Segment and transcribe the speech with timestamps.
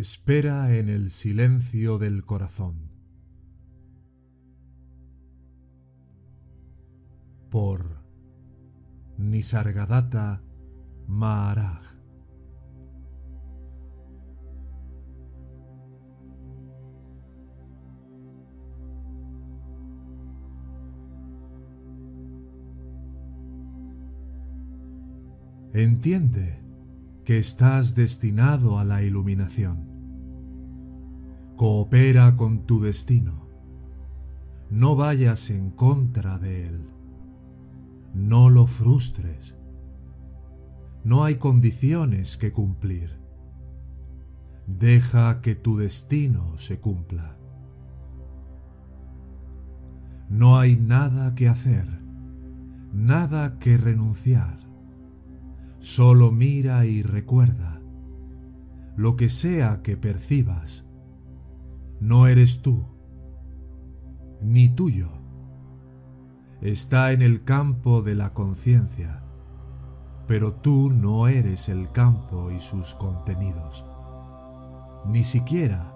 [0.00, 2.90] Espera en el silencio del corazón.
[7.50, 8.02] Por
[9.18, 10.42] Nisargadatta
[11.06, 11.82] Maharaj.
[25.74, 26.64] Entiende
[27.26, 29.89] que estás destinado a la iluminación.
[31.60, 33.46] Coopera con tu destino.
[34.70, 36.88] No vayas en contra de él.
[38.14, 39.58] No lo frustres.
[41.04, 43.20] No hay condiciones que cumplir.
[44.66, 47.36] Deja que tu destino se cumpla.
[50.30, 51.86] No hay nada que hacer,
[52.94, 54.56] nada que renunciar.
[55.78, 57.82] Solo mira y recuerda,
[58.96, 60.89] lo que sea que percibas,
[62.00, 62.86] no eres tú,
[64.40, 65.08] ni tuyo.
[66.62, 69.22] Está en el campo de la conciencia,
[70.26, 73.86] pero tú no eres el campo y sus contenidos,
[75.06, 75.94] ni siquiera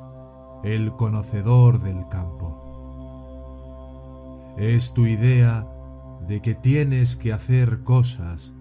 [0.62, 2.60] el conocedor del campo.
[4.58, 5.66] Es tu idea
[6.28, 8.54] de que tienes que hacer cosas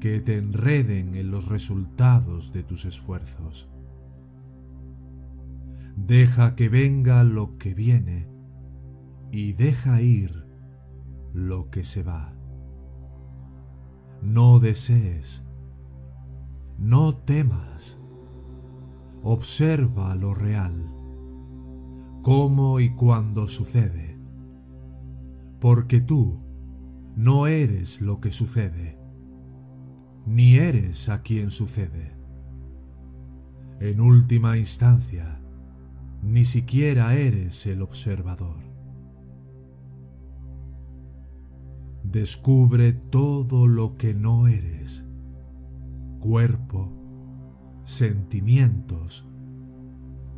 [0.00, 3.73] que te enreden en los resultados de tus esfuerzos.
[5.96, 8.28] Deja que venga lo que viene
[9.30, 10.46] y deja ir
[11.32, 12.34] lo que se va.
[14.22, 15.44] No desees,
[16.78, 18.00] no temas,
[19.22, 20.90] observa lo real,
[22.22, 24.18] cómo y cuándo sucede,
[25.60, 26.40] porque tú
[27.16, 29.04] no eres lo que sucede
[30.26, 32.16] ni eres a quien sucede.
[33.80, 35.33] En última instancia,
[36.24, 38.56] ni siquiera eres el observador.
[42.02, 45.04] Descubre todo lo que no eres.
[46.20, 46.90] Cuerpo,
[47.84, 49.28] sentimientos,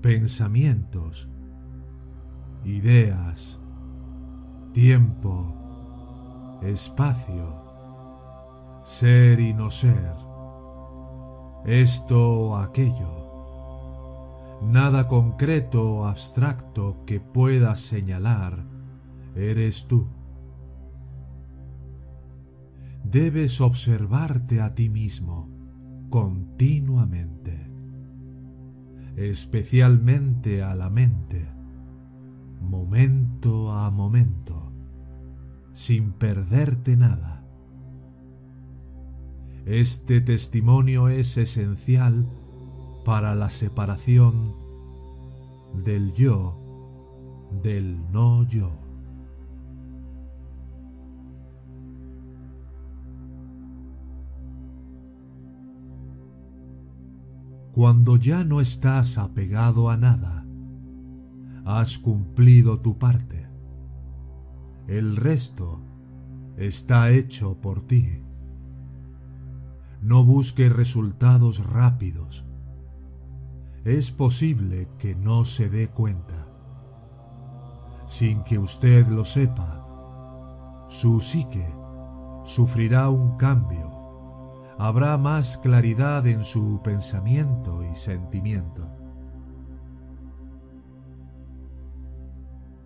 [0.03, 1.31] pensamientos,
[2.65, 3.61] ideas,
[4.73, 7.67] tiempo, espacio
[8.87, 10.15] ser y no ser,
[11.65, 13.16] esto o aquello,
[14.63, 18.67] nada concreto o abstracto que puedas señalar,
[19.35, 20.09] eres tú.
[23.05, 25.49] Debes observarte a ti mismo
[26.11, 27.71] continuamente,
[29.17, 31.49] especialmente a la mente,
[32.61, 34.73] momento a momento,
[35.73, 37.37] sin perderte nada
[39.67, 42.29] este testimonio es esencial
[43.07, 44.57] para la separación
[45.85, 46.59] del yo
[47.63, 48.73] del no yo.
[57.71, 60.45] Cuando ya no estás apegado a nada,
[61.65, 63.47] has cumplido tu parte.
[64.89, 65.81] El resto
[66.57, 68.21] está hecho por ti.
[70.03, 72.45] No busque resultados rápidos.
[73.87, 76.49] Es posible que no se dé cuenta.
[78.09, 81.73] Sin que usted lo sepa, su psique
[82.43, 83.93] sufrirá un cambio.
[84.77, 88.91] Habrá más claridad en su pensamiento y sentimiento.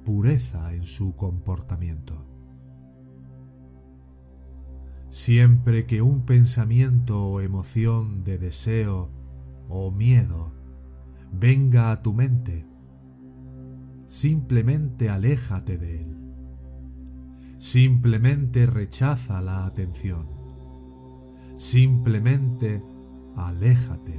[0.04, 2.26] Pureza en su comportamiento.
[5.08, 9.08] Siempre que un pensamiento o emoción de deseo
[9.70, 10.59] o miedo
[11.32, 12.66] venga a tu mente,
[14.06, 16.16] simplemente aléjate de él.
[17.58, 20.26] Simplemente rechaza la atención.
[21.58, 22.82] Simplemente
[23.36, 24.18] aléjate.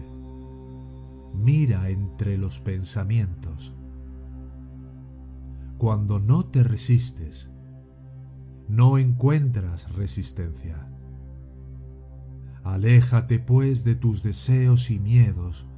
[1.33, 3.75] Mira entre los pensamientos.
[5.79, 7.49] Cuando no te resistes,
[8.67, 10.87] no encuentras resistencia.
[12.63, 15.70] Aléjate pues de tus deseos y miedos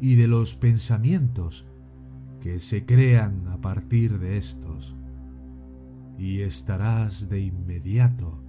[0.00, 1.68] y de los pensamientos
[2.40, 4.96] que se crean a partir de estos,
[6.18, 8.42] y estarás de inmediato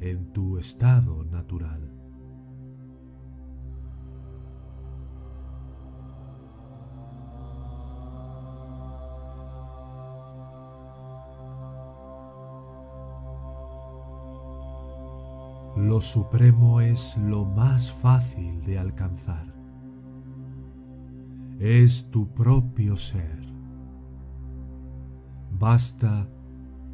[0.00, 1.90] en tu estado natural.
[15.76, 19.59] Lo supremo es lo más fácil de alcanzar.
[21.60, 23.38] Es tu propio ser.
[25.58, 26.26] Basta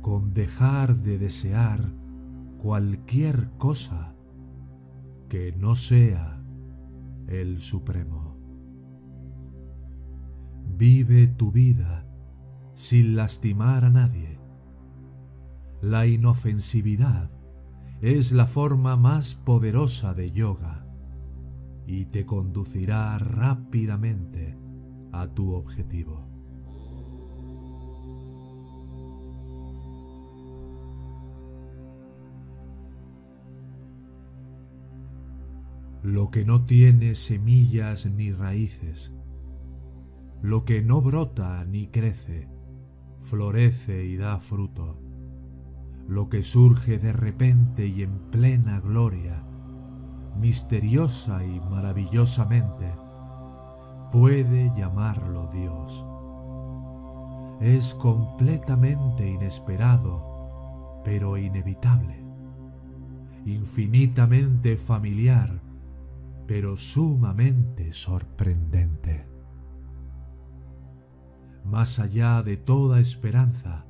[0.03, 1.93] con dejar de desear
[2.59, 4.17] cualquier cosa
[5.29, 6.43] que no sea
[7.29, 8.37] el Supremo.
[10.77, 12.05] Vive tu vida
[12.75, 14.41] sin lastimar a nadie.
[15.81, 17.31] La inofensividad
[18.01, 20.86] es la forma más poderosa de yoga
[21.87, 24.59] y te conducirá rápidamente
[25.13, 26.29] a tu objetivo.
[36.03, 39.15] Lo que no tiene semillas ni raíces,
[40.43, 42.49] lo que no brota ni crece,
[43.21, 45.01] florece y da fruto
[46.09, 49.45] lo que surge de repente y en plena gloria,
[50.39, 52.95] misteriosa y maravillosamente,
[54.13, 56.07] puede llamarlo Dios.
[57.61, 62.25] Es completamente inesperado, pero inevitable,
[63.45, 65.63] infinitamente familiar,
[66.47, 69.27] pero sumamente sorprendente.
[71.65, 73.87] Más allá de toda esperanza,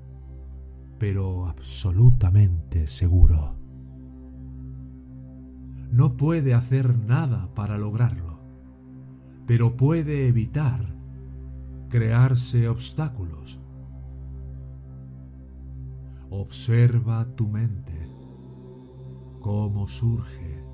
[0.98, 3.55] pero absolutamente seguro.
[5.90, 8.40] No puede hacer nada para lograrlo,
[9.46, 10.96] pero puede evitar
[11.88, 13.60] crearse obstáculos.
[16.30, 18.10] Observa tu mente,
[19.40, 20.64] cómo surge,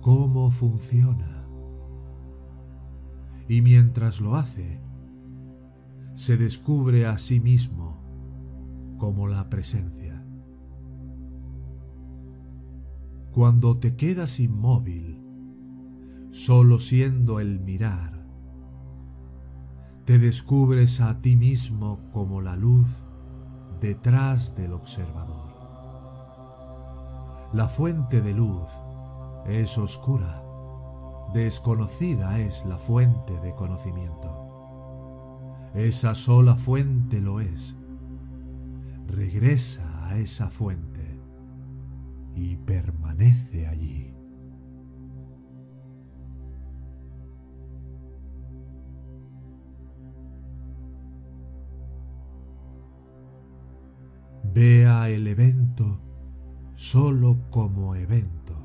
[0.00, 1.44] cómo funciona.
[3.48, 4.80] Y mientras lo hace,
[6.14, 7.98] se descubre a sí mismo
[8.96, 10.09] como la presencia.
[13.32, 15.22] Cuando te quedas inmóvil,
[16.30, 18.26] solo siendo el mirar,
[20.04, 22.88] te descubres a ti mismo como la luz
[23.80, 25.48] detrás del observador.
[27.52, 28.68] La fuente de luz
[29.46, 30.42] es oscura,
[31.32, 35.70] desconocida es la fuente de conocimiento.
[35.74, 37.78] Esa sola fuente lo es,
[39.06, 40.89] regresa a esa fuente
[42.40, 44.14] y permanece allí.
[54.54, 56.00] Vea el evento
[56.72, 58.56] solo como evento,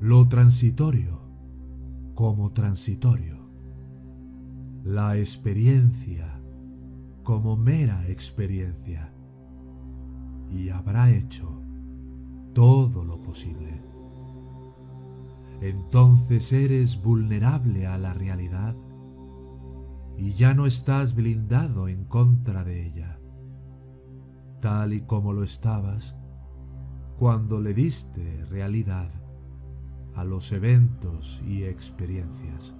[0.00, 1.20] lo transitorio
[2.14, 3.38] como transitorio,
[4.82, 6.42] la experiencia
[7.22, 9.14] como mera experiencia
[10.50, 11.57] y habrá hecho
[12.54, 13.82] todo lo posible.
[15.60, 18.76] Entonces eres vulnerable a la realidad
[20.16, 23.20] y ya no estás blindado en contra de ella,
[24.60, 26.16] tal y como lo estabas
[27.18, 29.10] cuando le diste realidad
[30.14, 32.76] a los eventos y experiencias.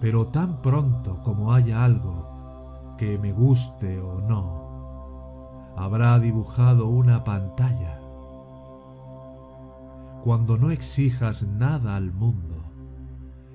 [0.00, 4.67] Pero tan pronto como haya algo que me guste o no,
[5.78, 8.00] habrá dibujado una pantalla.
[10.22, 12.64] Cuando no exijas nada al mundo,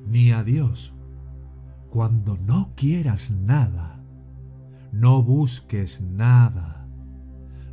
[0.07, 0.93] ni a Dios,
[1.89, 3.99] cuando no quieras nada,
[4.93, 6.87] no busques nada,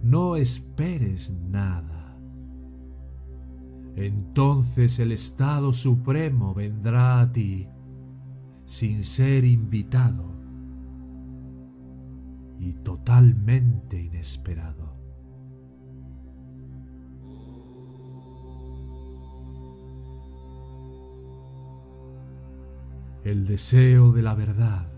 [0.03, 2.17] no esperes nada.
[3.95, 7.69] Entonces el estado supremo vendrá a ti
[8.67, 10.40] sin ser invitado
[12.61, 14.95] y totalmente inesperado.
[23.25, 24.93] El deseo de la verdad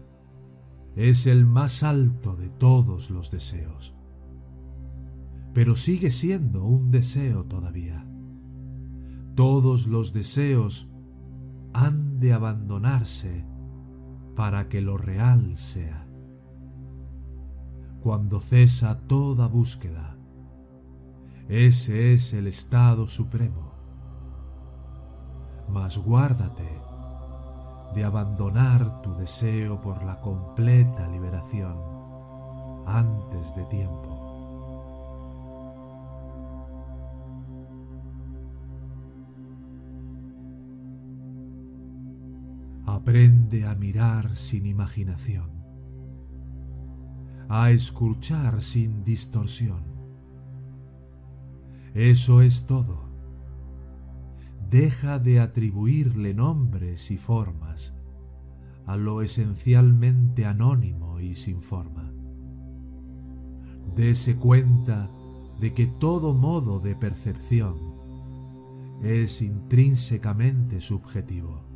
[0.97, 3.95] es el más alto de todos los deseos,
[5.54, 8.04] pero sigue siendo un deseo todavía.
[9.37, 10.90] Todos los deseos
[11.73, 13.45] han de abandonarse
[14.35, 16.12] para que lo real sea.
[18.02, 20.16] Cuando cesa toda búsqueda,
[21.49, 23.75] ese es el estado supremo.
[25.68, 26.68] Mas guárdate
[27.94, 31.78] de abandonar tu deseo por la completa liberación
[32.87, 34.18] antes de tiempo.
[42.85, 45.62] Aprende a mirar sin imaginación,
[47.54, 49.85] a escuchar sin distorsión.
[51.92, 53.11] Eso es todo.
[54.71, 57.94] Deja de atribuirle nombres y formas
[58.87, 62.11] a lo esencialmente anónimo y sin forma.
[63.94, 65.11] Dese cuenta
[65.61, 67.76] de que todo modo de percepción
[69.02, 71.66] es intrínsecamente subjetivo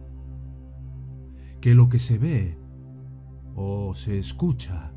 [1.61, 2.57] que lo que se ve
[3.55, 4.96] o se escucha,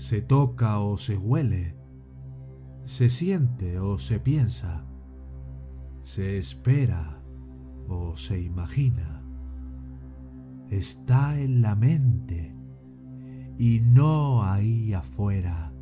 [0.00, 1.76] se toca o se huele,
[2.84, 4.86] se siente o se piensa,
[6.02, 7.22] se espera
[7.86, 9.22] o se imagina,
[10.70, 12.56] está en la mente
[13.58, 15.74] y no ahí afuera,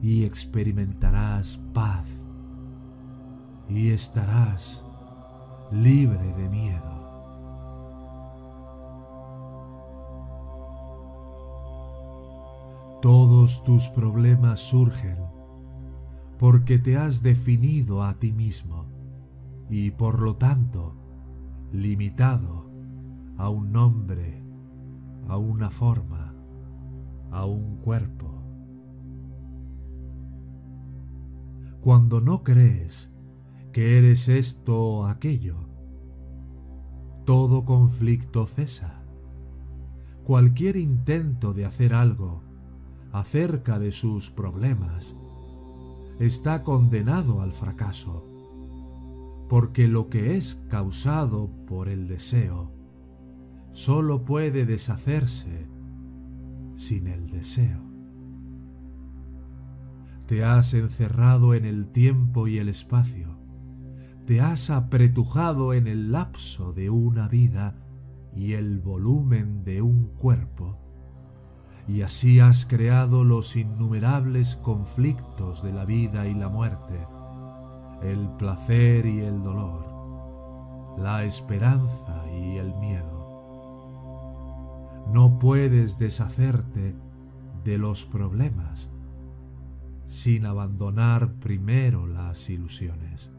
[0.00, 2.24] y experimentarás paz
[3.68, 4.82] y estarás
[5.70, 6.91] libre de miedo.
[13.42, 15.18] Tus problemas surgen
[16.38, 18.86] porque te has definido a ti mismo
[19.68, 20.94] y por lo tanto
[21.72, 22.70] limitado
[23.38, 24.44] a un nombre,
[25.26, 26.36] a una forma,
[27.32, 28.44] a un cuerpo.
[31.80, 33.12] Cuando no crees
[33.72, 35.68] que eres esto o aquello,
[37.24, 39.02] todo conflicto cesa.
[40.22, 42.51] Cualquier intento de hacer algo
[43.12, 45.16] acerca de sus problemas,
[46.18, 48.28] está condenado al fracaso,
[49.48, 52.72] porque lo que es causado por el deseo
[53.70, 55.66] solo puede deshacerse
[56.74, 57.80] sin el deseo.
[60.26, 63.38] Te has encerrado en el tiempo y el espacio,
[64.24, 67.76] te has apretujado en el lapso de una vida
[68.34, 70.81] y el volumen de un cuerpo,
[71.88, 77.06] y así has creado los innumerables conflictos de la vida y la muerte,
[78.02, 83.22] el placer y el dolor, la esperanza y el miedo.
[85.12, 86.94] No puedes deshacerte
[87.64, 88.92] de los problemas
[90.06, 93.32] sin abandonar primero las ilusiones.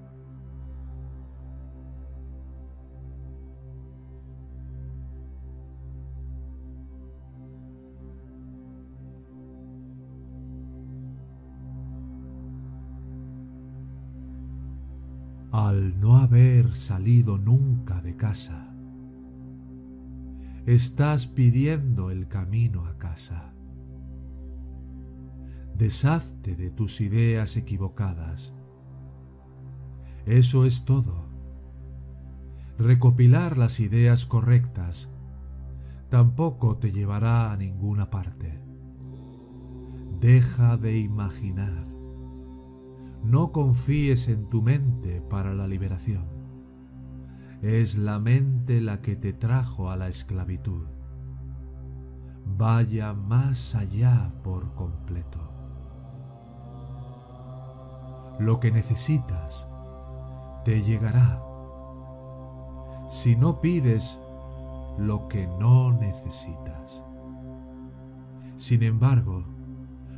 [15.54, 18.74] Al no haber salido nunca de casa.
[20.66, 23.54] Estás pidiendo el camino a casa.
[25.78, 28.56] Deshazte de tus ideas equivocadas.
[30.26, 31.28] Eso es todo.
[32.80, 35.14] Recopilar las ideas correctas
[36.10, 38.60] tampoco te llevará a ninguna parte.
[40.20, 41.93] Deja de imaginar.
[43.24, 46.26] No confíes en tu mente para la liberación.
[47.62, 50.86] Es la mente la que te trajo a la esclavitud.
[52.58, 55.40] Vaya más allá por completo.
[58.40, 59.72] Lo que necesitas
[60.66, 61.42] te llegará.
[63.08, 64.20] Si no pides
[64.98, 67.06] lo que no necesitas.
[68.58, 69.46] Sin embargo,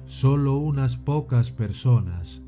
[0.05, 2.44] solo unas pocas personas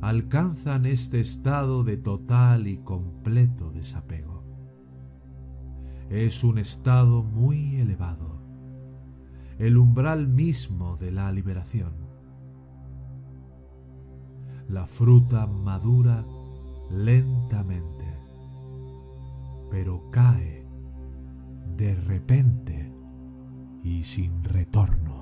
[0.00, 4.44] alcanzan este estado de total y completo desapego.
[6.10, 8.40] Es un estado muy elevado,
[9.58, 11.92] el umbral mismo de la liberación.
[14.68, 16.24] La fruta madura
[16.90, 18.06] lentamente,
[19.70, 20.66] pero cae
[21.76, 22.92] de repente
[23.82, 25.17] y sin retorno.